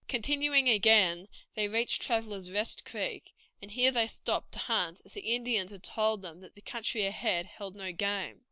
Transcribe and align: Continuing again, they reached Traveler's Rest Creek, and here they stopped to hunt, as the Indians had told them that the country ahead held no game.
Continuing 0.07 0.67
again, 0.67 1.27
they 1.53 1.67
reached 1.67 2.01
Traveler's 2.01 2.49
Rest 2.49 2.85
Creek, 2.85 3.35
and 3.61 3.69
here 3.69 3.91
they 3.91 4.07
stopped 4.07 4.53
to 4.53 4.57
hunt, 4.57 4.99
as 5.05 5.13
the 5.13 5.21
Indians 5.35 5.69
had 5.69 5.83
told 5.83 6.23
them 6.23 6.41
that 6.41 6.55
the 6.55 6.61
country 6.63 7.05
ahead 7.05 7.45
held 7.45 7.75
no 7.75 7.91
game. 7.91 8.39